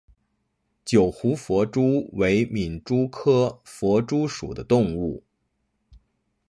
[0.83, 5.23] 九湖弗蛛为皿蛛科弗蛛属的动物。